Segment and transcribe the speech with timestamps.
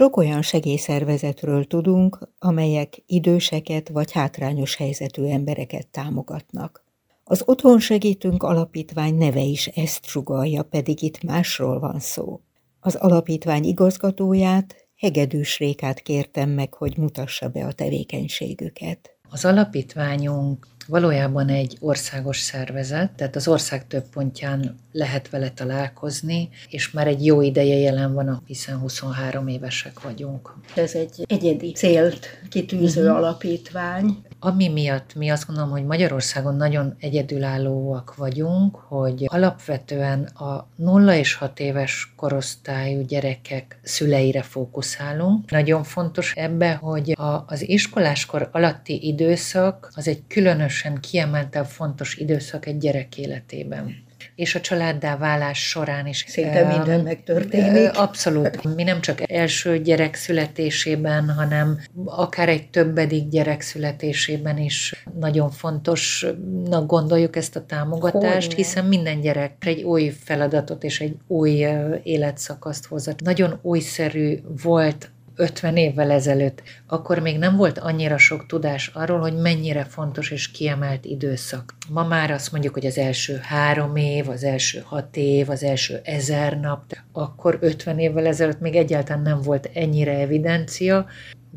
[0.00, 6.84] Sok olyan segélyszervezetről tudunk, amelyek időseket vagy hátrányos helyzetű embereket támogatnak.
[7.24, 12.40] Az Otthon Segítünk Alapítvány neve is ezt sugalja, pedig itt másról van szó.
[12.80, 19.16] Az alapítvány igazgatóját, Hegedűs Rékát kértem meg, hogy mutassa be a tevékenységüket.
[19.30, 26.90] Az alapítványunk valójában egy országos szervezet, tehát az ország több pontján lehet vele találkozni, és
[26.90, 30.54] már egy jó ideje jelen van, hiszen 23 évesek vagyunk.
[30.74, 33.16] Ez egy egyedi célt kitűző uh-huh.
[33.16, 34.16] alapítvány.
[34.42, 41.34] Ami miatt mi azt gondolom, hogy Magyarországon nagyon egyedülállóak vagyunk, hogy alapvetően a 0 és
[41.34, 45.50] 6 éves korosztályú gyerekek szüleire fókuszálunk.
[45.50, 52.66] Nagyon fontos ebbe, hogy a, az iskoláskor alatti időszak az egy különösen kiemelten fontos időszak
[52.66, 56.24] egy gyerek életében és a családdá válás során is.
[56.28, 57.98] Szinte minden megtörténik.
[57.98, 58.74] Abszolút.
[58.74, 66.86] Mi nem csak első gyerek születésében, hanem akár egy többedik gyerek születésében is nagyon fontosnak
[66.86, 68.54] gondoljuk ezt a támogatást, Hogyne.
[68.54, 71.66] hiszen minden gyerek egy új feladatot és egy új
[72.02, 73.20] életszakaszt hozott.
[73.20, 75.10] Nagyon újszerű volt
[75.40, 80.50] 50 évvel ezelőtt, akkor még nem volt annyira sok tudás arról, hogy mennyire fontos és
[80.50, 81.74] kiemelt időszak.
[81.88, 86.00] Ma már azt mondjuk, hogy az első három év, az első hat év, az első
[86.04, 91.06] ezer nap, akkor 50 évvel ezelőtt még egyáltalán nem volt ennyire evidencia.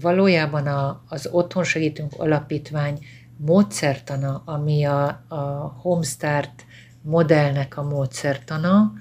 [0.01, 2.99] Valójában a, az Otthon Segítünk Alapítvány
[3.37, 6.65] módszertana, ami a, a Homestart
[7.01, 8.93] modellnek a módszertana,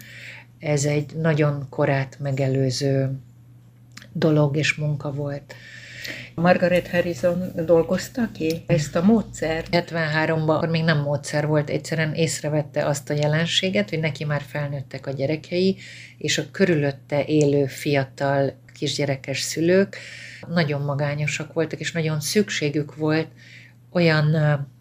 [0.59, 3.19] ez egy nagyon korát megelőző
[4.13, 5.55] dolog és munka volt.
[6.35, 9.69] Margaret Harrison dolgozta ki ezt a módszert?
[9.71, 15.07] 73-ban akkor még nem módszer volt, egyszerűen észrevette azt a jelenséget, hogy neki már felnőttek
[15.07, 15.77] a gyerekei,
[16.19, 19.97] és a körülötte élő fiatal kisgyerekes szülők
[20.49, 23.29] nagyon magányosak voltak, és nagyon szükségük volt
[23.91, 24.37] olyan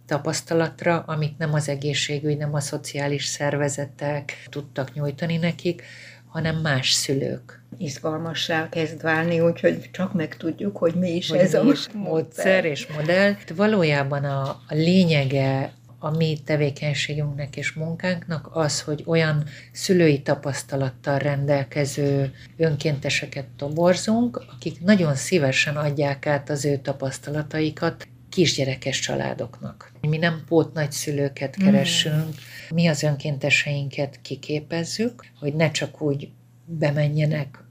[0.06, 5.84] tapasztalatra, amit nem az egészségügy, nem a szociális szervezetek tudtak nyújtani nekik,
[6.32, 11.54] hanem más szülők izgalmassá kezd válni, úgyhogy csak meg tudjuk, hogy mi is hogy ez
[11.54, 13.36] mi a is módszer és modell.
[13.56, 22.34] Valójában a, a lényege a mi tevékenységünknek és munkánknak az, hogy olyan szülői tapasztalattal rendelkező
[22.58, 29.92] önkénteseket toborzunk, akik nagyon szívesen adják át az ő tapasztalataikat kisgyerekes családoknak.
[30.02, 31.66] Mi nem pótnagyszülőket mhm.
[31.66, 32.76] keresünk, mm.
[32.76, 36.30] mi az önkénteseinket kiképezzük, hogy ne csak úgy
[36.66, 37.64] bemenjenek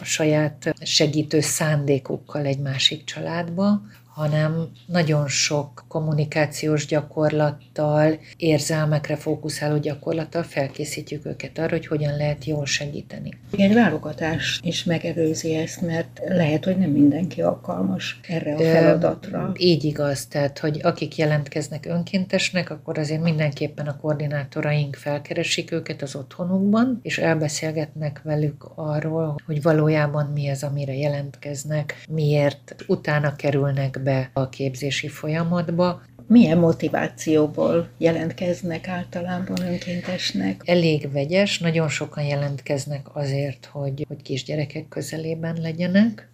[0.00, 3.82] a saját segítő szándékukkal egy másik családba,
[4.18, 12.66] hanem nagyon sok kommunikációs gyakorlattal, érzelmekre fókuszáló gyakorlattal felkészítjük őket arra, hogy hogyan lehet jól
[12.66, 13.30] segíteni.
[13.56, 19.46] Egy válogatás is megelőzi ezt, mert lehet, hogy nem mindenki alkalmas erre a feladatra.
[19.48, 26.02] Ö, így igaz, tehát, hogy akik jelentkeznek önkéntesnek, akkor azért mindenképpen a koordinátoraink felkeresik őket
[26.02, 34.00] az otthonukban, és elbeszélgetnek velük arról, hogy valójában mi az, amire jelentkeznek, miért utána kerülnek
[34.02, 36.02] be a képzési folyamatba.
[36.26, 40.62] Milyen motivációból jelentkeznek általában önkéntesnek?
[40.64, 46.28] Elég vegyes, nagyon sokan jelentkeznek azért, hogy, hogy kisgyerekek közelében legyenek.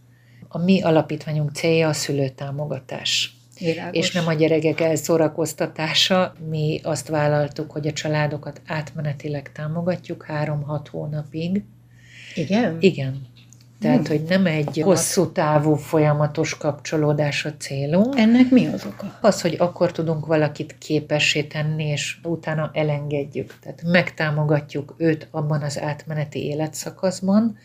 [0.48, 3.36] A mi alapítványunk célja a szülőtámogatás.
[3.58, 3.96] Világos.
[3.96, 6.34] és nem a gyerekek elszórakoztatása.
[6.48, 11.62] Mi azt vállaltuk, hogy a családokat átmenetileg támogatjuk három-hat hónapig.
[12.34, 12.76] Igen?
[12.80, 13.26] Igen.
[13.84, 18.19] Tehát, hogy nem egy hosszú távú folyamatos kapcsolódás a célunk.
[18.19, 19.19] Ennek mi az oka?
[19.21, 23.59] Az, hogy akkor tudunk valakit képessé tenni, és utána elengedjük.
[23.61, 27.56] Tehát megtámogatjuk őt abban az átmeneti életszakaszban,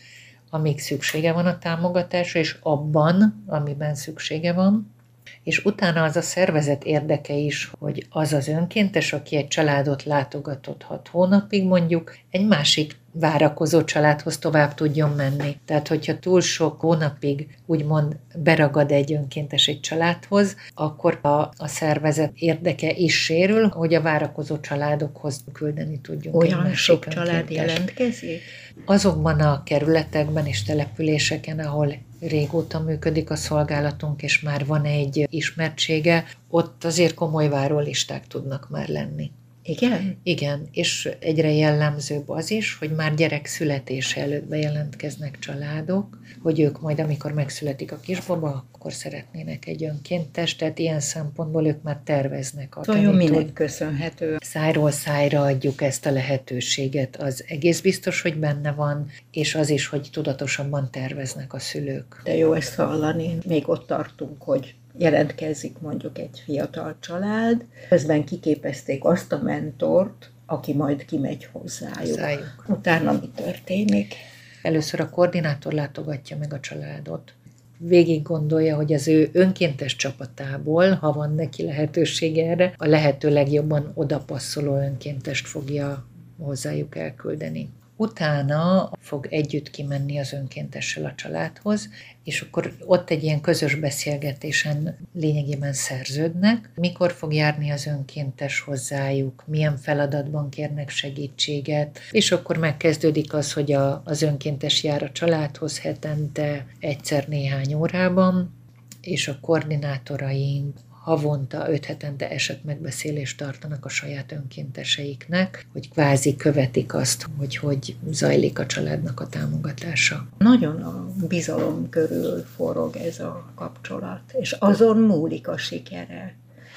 [0.50, 4.94] amíg szüksége van a támogatásra, és abban, amiben szüksége van,
[5.42, 10.82] és utána az a szervezet érdeke is, hogy az az önkéntes, aki egy családot látogatott
[10.82, 15.56] hat hónapig mondjuk, egy másik várakozó családhoz tovább tudjon menni.
[15.64, 22.32] Tehát, hogyha túl sok hónapig úgymond beragad egy önkéntes egy családhoz, akkor a, a szervezet
[22.34, 26.36] érdeke is sérül, hogy a várakozó családokhoz küldeni tudjunk.
[26.36, 28.40] Olyan sok család jelentkezik?
[28.84, 36.24] Azokban a kerületekben és településeken, ahol régóta működik a szolgálatunk, és már van egy ismertsége,
[36.48, 39.30] ott azért komoly várólisták tudnak már lenni.
[39.70, 40.18] Igen?
[40.22, 46.80] Igen, és egyre jellemzőbb az is, hogy már gyerek születése előtt bejelentkeznek családok, hogy ők
[46.80, 52.76] majd, amikor megszületik a kisbaba, akkor szeretnének egy önkéntes, tehát ilyen szempontból ők már terveznek.
[52.76, 54.36] A Vajon minek köszönhető?
[54.40, 59.86] Szájról szájra adjuk ezt a lehetőséget, az egész biztos, hogy benne van, és az is,
[59.86, 62.20] hogy tudatosabban terveznek a szülők.
[62.24, 69.04] De jó ezt hallani, még ott tartunk, hogy jelentkezik mondjuk egy fiatal család, közben kiképezték
[69.04, 71.96] azt a mentort, aki majd kimegy hozzájuk.
[71.96, 72.64] hozzájuk.
[72.68, 74.14] Utána mi történik?
[74.62, 77.32] Először a koordinátor látogatja meg a családot.
[77.78, 83.90] Végig gondolja, hogy az ő önkéntes csapatából, ha van neki lehetősége erre, a lehető legjobban
[83.94, 86.06] odapasszoló önkéntest fogja
[86.38, 87.68] hozzájuk elküldeni.
[88.00, 91.88] Utána fog együtt kimenni az önkéntessel a családhoz,
[92.24, 99.44] és akkor ott egy ilyen közös beszélgetésen lényegében szerződnek, mikor fog járni az önkéntes hozzájuk,
[99.46, 105.80] milyen feladatban kérnek segítséget, és akkor megkezdődik az, hogy a, az önkéntes jár a családhoz
[105.80, 108.54] hetente egyszer néhány órában,
[109.00, 110.78] és a koordinátoraink
[111.10, 117.96] havonta, öt hetente eset megbeszélést tartanak a saját önkénteseiknek, hogy kvázi követik azt, hogy hogy
[118.10, 120.26] zajlik a családnak a támogatása.
[120.38, 126.34] Nagyon a bizalom körül forog ez a kapcsolat, és azon múlik a sikere.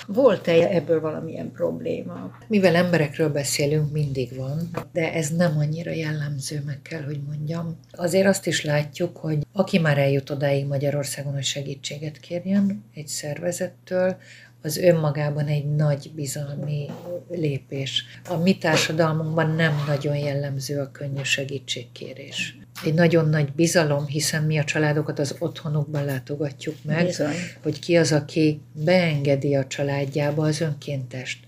[0.08, 2.32] Volt-e ebből valamilyen probléma?
[2.48, 7.80] Mivel emberekről beszélünk, mindig van, de ez nem annyira jellemző, meg kell, hogy mondjam.
[7.92, 14.18] Azért azt is látjuk, hogy aki már eljut odáig Magyarországon, hogy segítséget kérjen egy szervezettől,
[14.64, 16.90] az önmagában egy nagy bizalmi
[17.30, 18.06] lépés.
[18.30, 22.58] A mi társadalmunkban nem nagyon jellemző a könnyű segítségkérés.
[22.86, 27.36] Egy nagyon nagy bizalom, hiszen mi a családokat az otthonukban látogatjuk meg, Bizony.
[27.64, 31.40] hogy ki az, aki beengedi a családjába az önkéntest.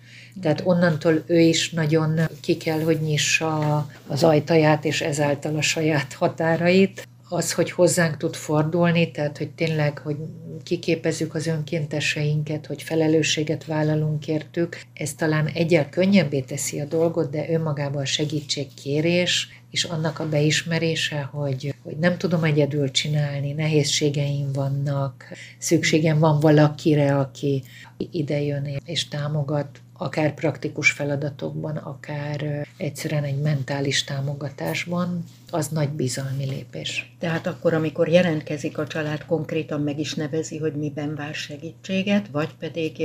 [0.41, 6.13] Tehát onnantól ő is nagyon ki kell, hogy nyissa az ajtaját, és ezáltal a saját
[6.13, 10.17] határait az, hogy hozzánk tud fordulni, tehát hogy tényleg, hogy
[10.63, 17.49] kiképezzük az önkénteseinket, hogy felelősséget vállalunk értük, ez talán egyel könnyebbé teszi a dolgot, de
[17.49, 25.25] önmagában a segítségkérés és annak a beismerése, hogy, hogy nem tudom egyedül csinálni, nehézségeim vannak,
[25.57, 27.63] szükségem van valakire, aki
[27.97, 37.15] idejön és támogat, akár praktikus feladatokban, akár egyszerűen egy mentális támogatásban, az nagy bizalmi lépés.
[37.19, 42.49] Tehát akkor, amikor jelentkezik a család, konkrétan meg is nevezi, hogy miben vár segítséget, vagy
[42.59, 43.03] pedig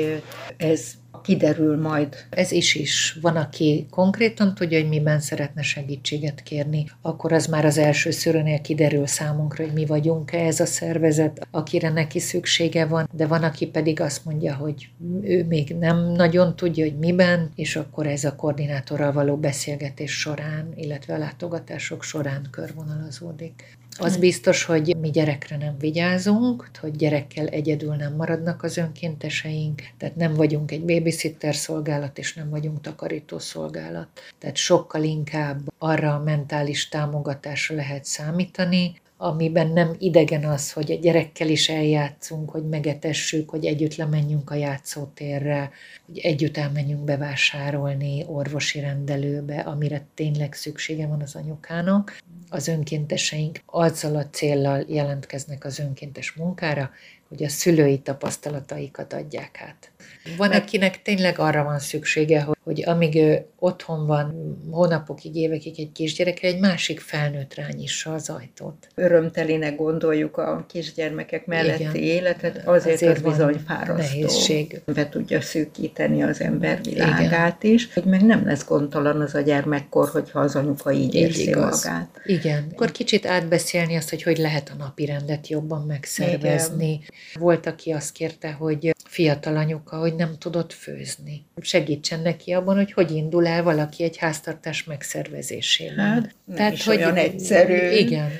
[0.56, 0.92] ez
[1.22, 2.16] kiderül majd.
[2.30, 3.18] Ez is is.
[3.20, 8.60] Van, aki konkrétan tudja, hogy miben szeretne segítséget kérni, akkor az már az első szörönél
[8.60, 13.66] kiderül számunkra, hogy mi vagyunk-e ez a szervezet, akire neki szüksége van, de van, aki
[13.66, 14.88] pedig azt mondja, hogy
[15.22, 20.72] ő még nem nagyon tudja, hogy miben, és akkor ez a koordinátorral való beszélgetés során,
[20.74, 23.78] illetve a látogatások során körvonalazódik.
[24.00, 30.16] Az biztos, hogy mi gyerekre nem vigyázunk, hogy gyerekkel egyedül nem maradnak az önkénteseink, tehát
[30.16, 34.08] nem vagyunk egy babysitter szolgálat, és nem vagyunk takarító szolgálat.
[34.38, 40.98] Tehát sokkal inkább arra a mentális támogatásra lehet számítani, amiben nem idegen az, hogy a
[40.98, 45.70] gyerekkel is eljátszunk, hogy megetessük, hogy együtt lemenjünk a játszótérre,
[46.06, 52.18] hogy együtt elmenjünk bevásárolni orvosi rendelőbe, amire tényleg szüksége van az anyukának.
[52.48, 56.90] Az önkénteseink azzal a céllal jelentkeznek az önkéntes munkára,
[57.28, 59.90] hogy a szülői tapasztalataikat adják át.
[60.36, 65.92] Van, akinek tényleg arra van szüksége, hogy, hogy amíg ő otthon van, hónapokig, évekig egy
[65.92, 68.88] kisgyereke, egy másik felnőtt rányissa az ajtót.
[68.94, 71.94] Örömtelinek gondoljuk a kisgyermekek melletti Igen.
[71.94, 73.94] életet, azért, azért az bizony fárasztó.
[73.94, 74.80] Nehézség.
[74.94, 77.74] Be tudja szűkíteni az ember világát Igen.
[77.74, 81.48] is, hogy meg nem lesz gondtalan az a gyermekkor, hogyha az anyuka így, így érzi
[81.48, 81.84] igaz.
[81.84, 82.20] magát.
[82.24, 82.66] Igen.
[82.72, 86.90] Akkor kicsit átbeszélni azt, hogy hogy lehet a napi rendet jobban megszervezni.
[86.90, 87.00] Igen.
[87.34, 91.44] Volt, aki azt kérte, hogy fiatal anyuka, hogy nem tudott főzni.
[91.60, 96.06] Segítsen neki abban, hogy hogy indul el valaki egy háztartás megszervezésében.
[96.06, 97.88] Hát, nem Tehát, is hogy olyan egyszerű.
[97.88, 98.30] Igen.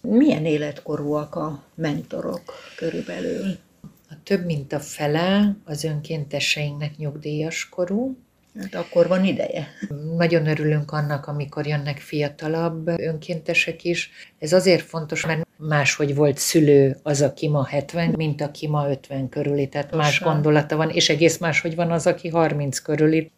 [0.00, 2.42] Milyen életkorúak a mentorok
[2.76, 3.56] körülbelül?
[4.10, 8.16] A több mint a fele az önkénteseinknek nyugdíjas korú,
[8.60, 9.68] Hát akkor van ideje.
[10.16, 14.10] Nagyon örülünk annak, amikor jönnek fiatalabb önkéntesek is.
[14.38, 19.28] Ez azért fontos, mert máshogy volt szülő az, aki ma 70, mint aki ma 50
[19.28, 23.30] körüli, tehát más gondolata van, és egész máshogy van az, aki 30 körüli.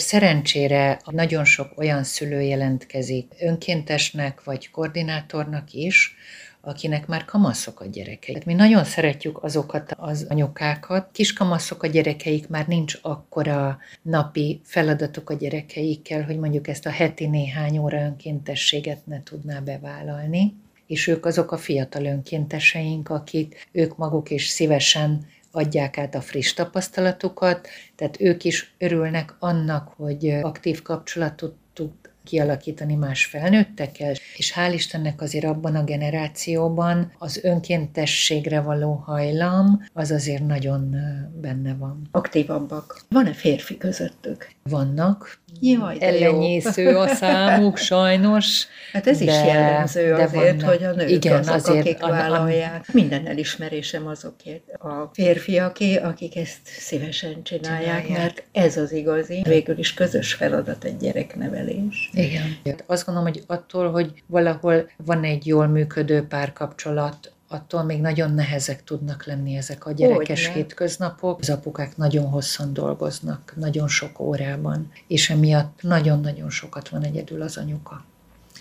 [0.00, 6.14] Szerencsére nagyon sok olyan szülő jelentkezik önkéntesnek vagy koordinátornak is,
[6.60, 8.34] akinek már kamaszok a gyerekei.
[8.34, 14.60] Hát mi nagyon szeretjük azokat az anyukákat, kis kamaszok a gyerekeik, már nincs akkora napi
[14.64, 20.54] feladatok a gyerekeikkel, hogy mondjuk ezt a heti néhány óra önkéntességet ne tudná bevállalni
[20.86, 26.52] és ők azok a fiatal önkénteseink, akik ők maguk is szívesen adják át a friss
[26.52, 31.90] tapasztalatukat, tehát ők is örülnek annak, hogy aktív kapcsolatot tud
[32.26, 40.10] kialakítani más felnőttekkel, és hál' Istennek azért abban a generációban az önkéntességre való hajlam az
[40.10, 40.96] azért nagyon
[41.40, 42.08] benne van.
[42.10, 43.04] Aktívabbak.
[43.08, 44.50] Van-e férfi közöttük?
[44.62, 48.66] Vannak, Jaj, ellenyésző a számuk, sajnos.
[48.92, 50.76] Hát ez de, is jellemző de azért, vannak.
[50.76, 52.92] hogy a nők Igen, azok, azért akik a- a- vállalják.
[52.92, 54.62] Minden elismerésem azokért.
[54.78, 58.18] A férfiaké, akik ezt szívesen csinálják, Csinálják.
[58.22, 59.42] mert ez az igazi.
[59.48, 62.10] Végül is közös feladat egy gyereknevelés.
[62.12, 62.56] Igen.
[62.86, 68.84] Azt gondolom, hogy attól, hogy valahol van egy jól működő párkapcsolat, attól még nagyon nehezek
[68.84, 70.60] tudnak lenni ezek a gyerekes Hogyne.
[70.60, 71.38] hétköznapok.
[71.40, 77.56] Az apukák nagyon hosszan dolgoznak, nagyon sok órában, és emiatt nagyon-nagyon sokat van egyedül az
[77.56, 78.04] anyuka.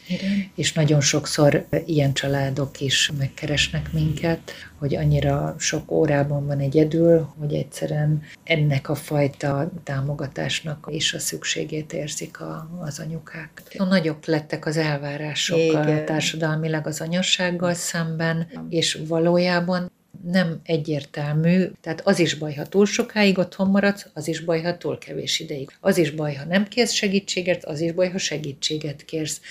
[0.07, 0.51] Igen.
[0.55, 7.53] És nagyon sokszor ilyen családok is megkeresnek minket, hogy annyira sok órában van egyedül, hogy
[7.53, 13.61] egyszerűen ennek a fajta támogatásnak is a szükségét érzik a, az anyukák.
[13.77, 16.05] Nagyok lettek az elvárások Igen.
[16.05, 19.91] társadalmilag az anyassággal szemben, és valójában
[20.31, 24.77] nem egyértelmű, tehát az is baj, ha túl sokáig otthon maradsz, az is baj, ha
[24.77, 25.69] túl kevés ideig.
[25.79, 29.41] Az is baj, ha nem kérsz segítséget, az is baj, ha segítséget kérsz.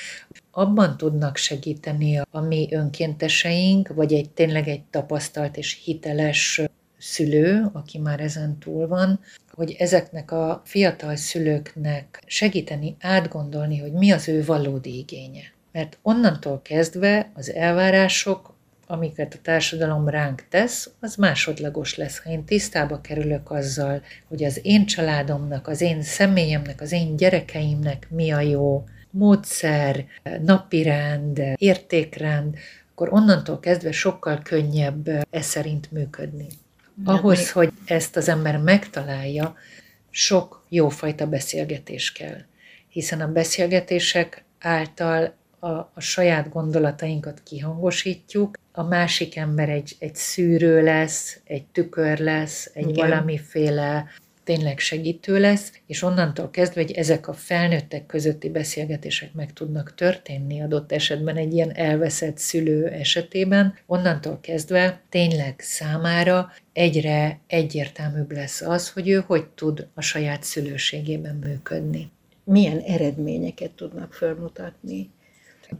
[0.50, 6.60] Abban tudnak segíteni a mi önkénteseink, vagy egy tényleg egy tapasztalt és hiteles
[6.98, 14.10] szülő, aki már ezen túl van, hogy ezeknek a fiatal szülőknek segíteni átgondolni, hogy mi
[14.10, 15.52] az ő valódi igénye.
[15.72, 18.53] Mert onnantól kezdve az elvárások
[18.86, 22.22] amiket a társadalom ránk tesz, az másodlagos lesz.
[22.22, 28.06] Ha én tisztába kerülök azzal, hogy az én családomnak, az én személyemnek, az én gyerekeimnek
[28.10, 30.04] mi a jó módszer,
[30.42, 32.56] napirend, értékrend,
[32.90, 36.46] akkor onnantól kezdve sokkal könnyebb e szerint működni.
[37.04, 39.56] Ahhoz, hogy ezt az ember megtalálja,
[40.10, 42.40] sok jófajta beszélgetés kell.
[42.88, 50.82] Hiszen a beszélgetések által a, a saját gondolatainkat kihangosítjuk, a másik ember egy, egy szűrő
[50.82, 53.08] lesz, egy tükör lesz, egy Igen.
[53.08, 54.06] valamiféle
[54.44, 60.62] tényleg segítő lesz, és onnantól kezdve, hogy ezek a felnőttek közötti beszélgetések meg tudnak történni
[60.62, 68.90] adott esetben egy ilyen elveszett szülő esetében, onnantól kezdve tényleg számára egyre egyértelműbb lesz az,
[68.90, 72.10] hogy ő hogy tud a saját szülőségében működni.
[72.44, 75.10] Milyen eredményeket tudnak felmutatni?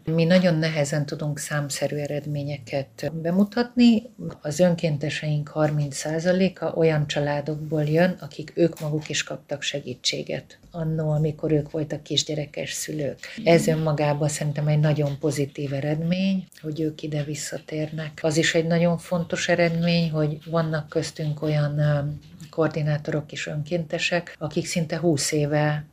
[0.04, 4.02] Mi nagyon nehezen tudunk számszerű eredményeket bemutatni.
[4.40, 10.58] Az önkénteseink 30%-a olyan családokból jön, akik ők maguk is kaptak segítséget.
[10.70, 13.18] Annó, amikor ők voltak kisgyerekes szülők.
[13.44, 18.18] Ez önmagában szerintem egy nagyon pozitív eredmény, hogy ők ide visszatérnek.
[18.22, 21.80] Az is egy nagyon fontos eredmény, hogy vannak köztünk olyan
[22.50, 25.84] koordinátorok és önkéntesek, akik szinte 20 éve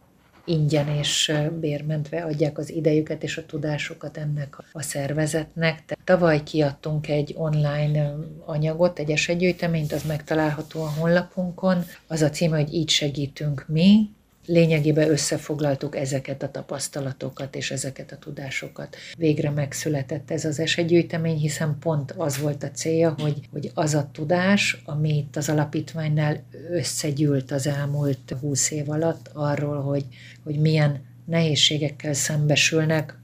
[0.46, 5.86] ingyen és bérmentve adják az idejüket és a tudásukat ennek a szervezetnek.
[5.86, 11.84] Tehát tavaly kiadtunk egy online anyagot, egy esetgyűjteményt, az megtalálható a honlapunkon.
[12.08, 14.10] Az a címe, hogy így segítünk mi,
[14.52, 18.96] lényegében összefoglaltuk ezeket a tapasztalatokat és ezeket a tudásokat.
[19.18, 24.10] Végre megszületett ez az esetgyűjtemény, hiszen pont az volt a célja, hogy, hogy az a
[24.14, 30.06] tudás, ami itt az alapítványnál összegyűlt az elmúlt húsz év alatt arról, hogy,
[30.44, 33.20] hogy milyen nehézségekkel szembesülnek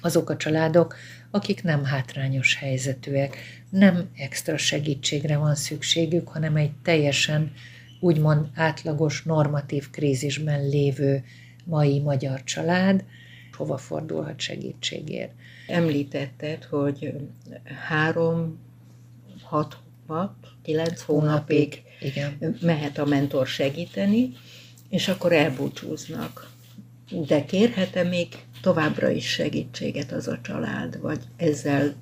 [0.00, 0.96] azok a családok,
[1.30, 3.36] akik nem hátrányos helyzetűek,
[3.70, 7.52] nem extra segítségre van szükségük, hanem egy teljesen
[8.04, 11.24] úgymond átlagos, normatív krízisben lévő
[11.64, 13.04] mai magyar család,
[13.52, 15.32] hova fordulhat segítségért.
[15.66, 17.14] Említetted, hogy
[17.88, 18.58] három,
[19.42, 22.56] hat, hat, kilenc hónapig Igen.
[22.60, 24.32] mehet a mentor segíteni,
[24.88, 26.50] és akkor elbúcsúznak.
[27.26, 28.28] De kérhet-e még
[28.60, 31.94] továbbra is segítséget az a család, vagy ezzel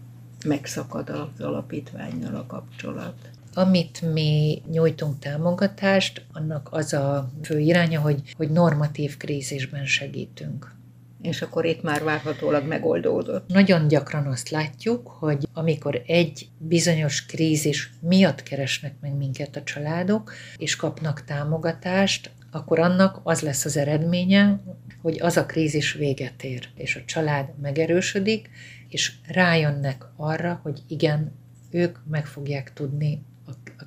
[0.44, 3.30] megszakad az alapítványnal a kapcsolat?
[3.54, 10.74] Amit mi nyújtunk támogatást, annak az a fő iránya, hogy, hogy normatív krízisben segítünk.
[11.22, 13.48] És akkor itt már várhatólag megoldódott.
[13.48, 20.32] Nagyon gyakran azt látjuk, hogy amikor egy bizonyos krízis miatt keresnek meg minket a családok,
[20.56, 24.60] és kapnak támogatást, akkor annak az lesz az eredménye,
[25.02, 28.50] hogy az a krízis véget ér, és a család megerősödik,
[28.88, 31.32] és rájönnek arra, hogy igen,
[31.70, 33.22] ők meg fogják tudni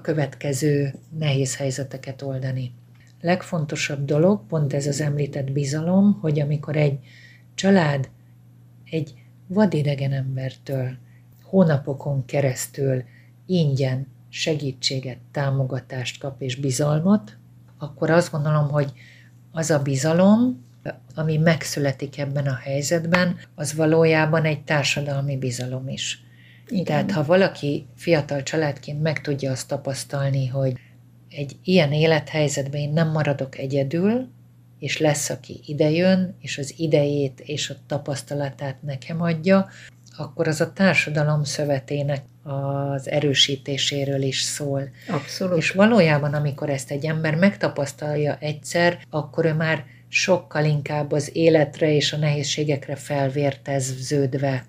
[0.06, 2.72] következő nehéz helyzeteket oldani.
[3.22, 7.00] Legfontosabb dolog, pont ez az említett bizalom, hogy amikor egy
[7.56, 8.10] család
[8.90, 9.14] egy
[9.48, 10.98] vadidegen embertől
[11.44, 13.04] hónapokon keresztül
[13.46, 17.38] ingyen segítséget, támogatást kap és bizalmat,
[17.78, 18.92] akkor azt gondolom, hogy
[19.52, 20.66] az a bizalom,
[21.16, 26.25] ami megszületik ebben a helyzetben, az valójában egy társadalmi bizalom is.
[26.68, 26.84] Igen.
[26.84, 30.74] Tehát ha valaki fiatal családként meg tudja azt tapasztalni, hogy
[31.30, 34.28] egy ilyen élethelyzetben én nem maradok egyedül,
[34.80, 39.68] és lesz, aki idejön, és az idejét és a tapasztalatát nekem adja,
[40.18, 44.90] akkor az a társadalom szövetének az erősítéséről is szól.
[45.10, 45.58] Abszolút.
[45.58, 51.94] És valójában, amikor ezt egy ember megtapasztalja egyszer, akkor ő már sokkal inkább az életre
[51.96, 54.66] és a nehézségekre felvérteződve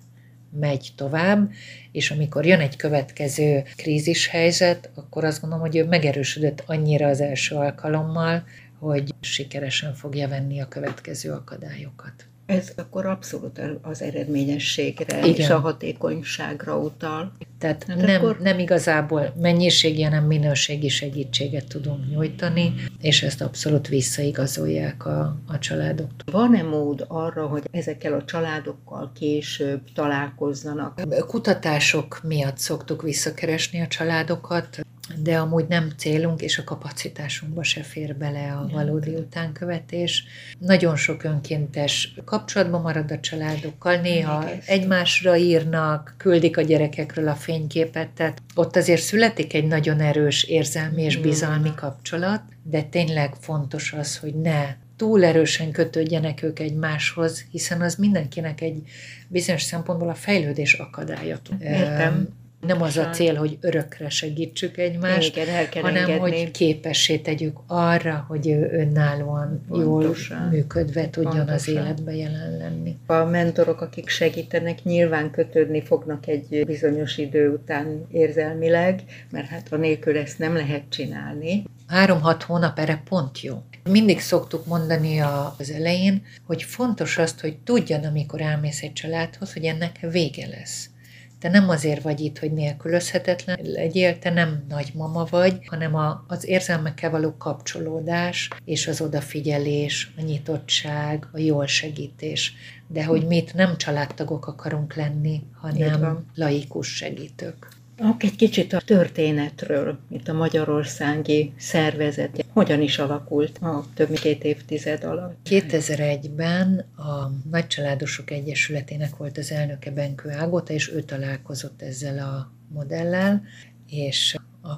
[0.51, 1.51] megy tovább,
[1.91, 7.21] és amikor jön egy következő krízis helyzet, akkor azt gondolom, hogy ő megerősödött annyira az
[7.21, 8.43] első alkalommal,
[8.79, 12.27] hogy sikeresen fogja venni a következő akadályokat.
[12.47, 15.33] Ez akkor abszolút az eredményességre Igen.
[15.33, 17.31] és a hatékonyságra utal.
[17.59, 18.37] Tehát hát nem, akkor...
[18.39, 26.09] nem igazából mennyiségi, hanem minőségi segítséget tudunk nyújtani, és ezt abszolút visszaigazolják a, a családok.
[26.31, 31.01] Van-e mód arra, hogy ezekkel a családokkal később találkozzanak?
[31.27, 34.85] Kutatások miatt szoktuk visszakeresni a családokat
[35.15, 40.23] de amúgy nem célunk, és a kapacitásunkba se fér bele a valódi utánkövetés.
[40.59, 48.09] Nagyon sok önkéntes kapcsolatban marad a családokkal, néha egymásra írnak, küldik a gyerekekről a fényképet,
[48.09, 54.17] tehát ott azért születik egy nagyon erős érzelmi és bizalmi kapcsolat, de tényleg fontos az,
[54.17, 58.81] hogy ne túl erősen kötődjenek ők egymáshoz, hiszen az mindenkinek egy
[59.27, 61.39] bizonyos szempontból a fejlődés akadálya.
[61.59, 62.27] Értem
[62.59, 66.19] nem az a cél, hogy örökre segítsük egymást, Igen, el kell hanem engedni.
[66.19, 70.37] hogy képessé tegyük arra, hogy ő önállóan Pontosan.
[70.39, 71.53] jól működve tudjon Pontosan.
[71.55, 72.95] az életbe jelen lenni.
[73.05, 79.75] A mentorok, akik segítenek, nyilván kötődni fognak egy bizonyos idő után érzelmileg, mert hát a
[79.75, 81.63] nélkül ezt nem lehet csinálni.
[81.87, 83.63] Három-hat hónap erre pont jó.
[83.89, 85.19] Mindig szoktuk mondani
[85.57, 90.89] az elején, hogy fontos azt, hogy tudjad, amikor elmész egy családhoz, hogy ennek vége lesz
[91.39, 96.47] te nem azért vagy itt, hogy nélkülözhetetlen legyél, te nem nagymama vagy, hanem a, az
[96.47, 102.53] érzelmekkel való kapcsolódás és az odafigyelés, a nyitottság, a jól segítés.
[102.87, 107.76] De hogy mit nem családtagok akarunk lenni, hanem laikus segítők.
[108.17, 114.43] Egy kicsit a történetről, itt a magyarországi szervezet, hogyan is alakult a több mint két
[114.43, 115.37] évtized alatt?
[115.49, 123.43] 2001-ben a Nagycsaládosok Egyesületének volt az elnöke Benkő Ágota, és ő találkozott ezzel a modellel,
[123.89, 124.35] és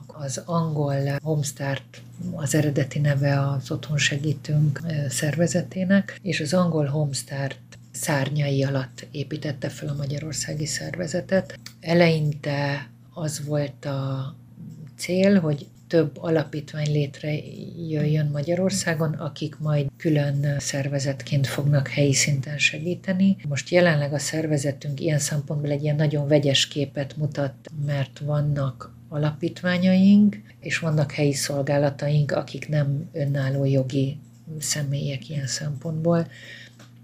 [0.08, 2.02] az angol Homestart
[2.36, 7.60] az eredeti neve az Otthon Segítünk szervezetének, és az angol Homestart
[7.92, 11.60] szárnyai alatt építette fel a magyarországi szervezetet.
[11.80, 14.36] Eleinte az volt a
[14.98, 23.38] cél, hogy több alapítvány létrejöjjön Magyarországon, akik majd külön szervezetként fognak helyi szinten segíteni.
[23.48, 27.54] Most jelenleg a szervezetünk ilyen szempontból egy ilyen nagyon vegyes képet mutat,
[27.86, 34.18] mert vannak alapítványaink, és vannak helyi szolgálataink, akik nem önálló jogi
[34.60, 36.28] személyek ilyen szempontból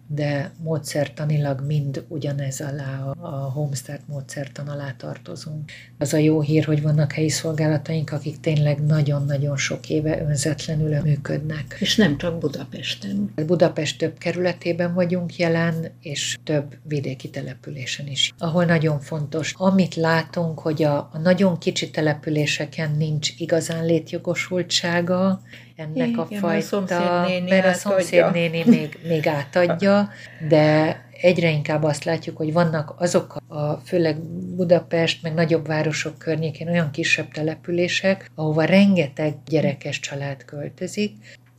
[0.07, 5.71] de módszertanilag mind ugyanez alá, a Homestart módszertan alá tartozunk.
[5.97, 11.77] Az a jó hír, hogy vannak helyi szolgálataink, akik tényleg nagyon-nagyon sok éve önzetlenül működnek.
[11.79, 13.33] És nem csak Budapesten.
[13.45, 18.33] Budapest több kerületében vagyunk jelen, és több vidéki településen is.
[18.37, 25.41] Ahol nagyon fontos, amit látunk, hogy a, a nagyon kicsi településeken nincs igazán létjogosultsága,
[25.75, 30.09] ennek Igen, a fajta, a mert a szomszédnéni még, még átadja,
[30.47, 34.21] de egyre inkább azt látjuk, hogy vannak azok a főleg
[34.55, 41.11] Budapest, meg nagyobb városok környékén olyan kisebb települések, ahova rengeteg gyerekes család költözik,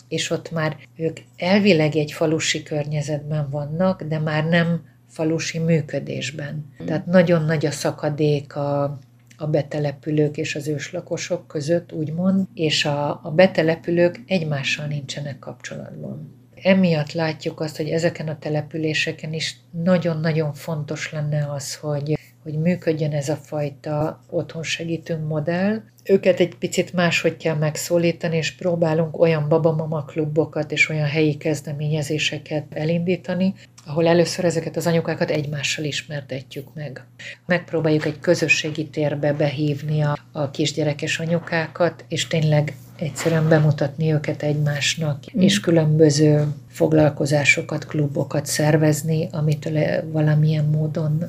[0.08, 6.74] és ott már ők elvileg egy falusi környezetben vannak, de már nem falusi működésben.
[6.86, 8.98] Tehát nagyon nagy a szakadék a,
[9.36, 16.34] a betelepülők és az őslakosok között, úgymond, és a, a betelepülők egymással nincsenek kapcsolatban.
[16.62, 23.12] Emiatt látjuk azt, hogy ezeken a településeken is nagyon-nagyon fontos lenne az, hogy hogy működjön
[23.12, 25.82] ez a fajta otthon segítünk modell.
[26.04, 32.64] Őket egy picit máshogy kell megszólítani, és próbálunk olyan babamama klubokat és olyan helyi kezdeményezéseket
[32.74, 33.54] elindítani,
[33.86, 37.04] ahol először ezeket az anyukákat egymással ismertetjük meg.
[37.46, 45.24] Megpróbáljuk egy közösségi térbe behívni a, a kisgyerekes anyukákat, és tényleg egyszerűen bemutatni őket egymásnak,
[45.36, 45.40] mm.
[45.40, 49.78] és különböző foglalkozásokat, klubokat szervezni, amitől
[50.12, 51.24] valamilyen módon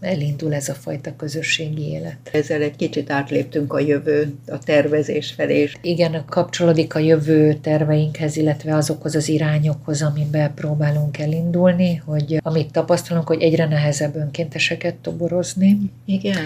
[0.00, 2.16] elindul ez a fajta közösségi élet.
[2.32, 5.70] Ezzel egy kicsit átléptünk a jövő, a tervezés felé.
[5.80, 13.26] Igen, kapcsolódik a jövő terveinkhez, illetve azokhoz az irányokhoz, amiben próbálunk elindulni, hogy amit tapasztalunk,
[13.26, 15.78] hogy egyre nehezebb önkénteseket toborozni.
[16.04, 16.44] Igen.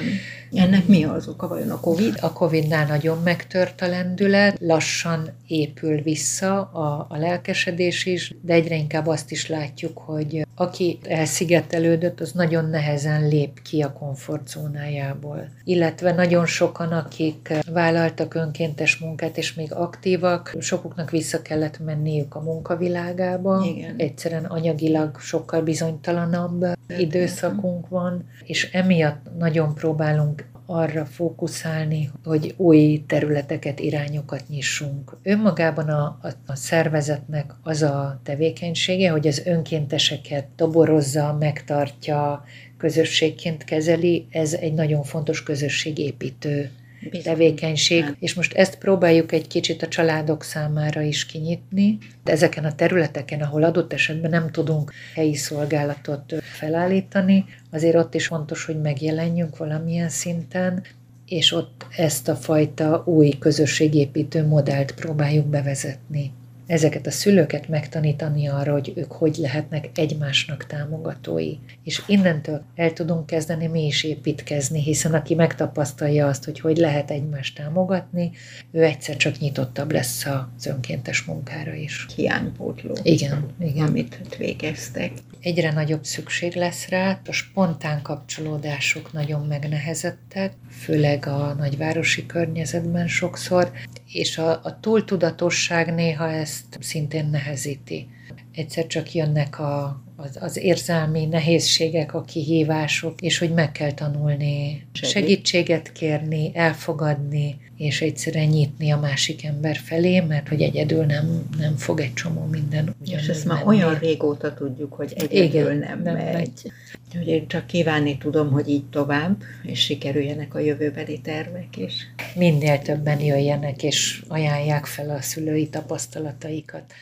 [0.53, 2.18] Ennek mi az oka vajon a Covid?
[2.20, 8.75] A Covid-nál nagyon megtört a lendület, lassan épül vissza a, a lelkesedés is, de egyre
[8.75, 15.49] inkább azt is látjuk, hogy aki elszigetelődött, az nagyon nehezen lép ki a komfortzónájából.
[15.65, 22.41] Illetve nagyon sokan, akik vállaltak önkéntes munkát, és még aktívak, sokuknak vissza kellett menniük a
[22.41, 23.65] munkavilágába.
[23.67, 23.95] Igen.
[23.97, 26.67] Egyszerűen anyagilag sokkal bizonytalanabb
[26.99, 35.17] időszakunk van, és emiatt nagyon próbálunk arra fókuszálni, hogy új területeket, irányokat nyissunk.
[35.23, 42.45] Önmagában a, a, a szervezetnek az a tevékenysége, hogy az önkénteseket toborozza, megtartja,
[42.77, 47.23] közösségként kezeli, ez egy nagyon fontos közösségépítő Bizony.
[47.23, 48.17] tevékenység, nem.
[48.19, 51.99] és most ezt próbáljuk egy kicsit a családok számára is kinyitni.
[52.25, 58.27] De ezeken a területeken, ahol adott esetben nem tudunk helyi szolgálatot felállítani, azért ott is
[58.27, 60.83] fontos, hogy megjelenjünk valamilyen szinten,
[61.27, 66.33] és ott ezt a fajta új közösségépítő modellt próbáljuk bevezetni
[66.71, 71.57] ezeket a szülőket megtanítani arra, hogy ők hogy lehetnek egymásnak támogatói.
[71.85, 77.11] És innentől el tudunk kezdeni mi is építkezni, hiszen aki megtapasztalja azt, hogy hogy lehet
[77.11, 78.31] egymást támogatni,
[78.73, 82.07] ő egyszer csak nyitottabb lesz az önkéntes munkára is.
[82.17, 82.97] Hiánypótló.
[83.03, 83.87] Igen, igen.
[83.87, 85.13] Amit végeztek.
[85.41, 93.71] Egyre nagyobb szükség lesz rá, a spontán kapcsolódások nagyon megnehezettek, főleg a nagyvárosi környezetben sokszor,
[94.12, 98.09] és a, a túltudatosság néha ezt szintén nehezíti.
[98.55, 104.87] Egyszer csak jönnek a, az, az érzelmi nehézségek, a kihívások, és hogy meg kell tanulni
[104.92, 105.11] Segít.
[105.11, 111.77] segítséget kérni, elfogadni, és egyszerűen nyitni a másik ember felé, mert hogy egyedül nem, nem
[111.77, 113.77] fog egy csomó minden És ezt már menni.
[113.77, 116.33] olyan régóta tudjuk, hogy egyedül Igen, nem, nem megy.
[116.33, 116.73] megy.
[117.09, 121.95] Úgyhogy én csak kívánni tudom, hogy így tovább, és sikerüljenek a jövőbeli tervek is.
[122.35, 126.93] Minél többen jöjjenek, és ajánlják fel a szülői tapasztalataikat.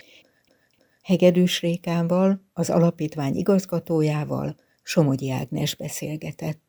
[1.02, 6.60] Hegedűs Rékával, az alapítvány igazgatójával Somogyi Ágnes beszélgetett.